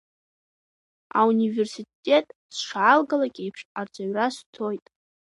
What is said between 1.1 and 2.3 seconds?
Ауниверситет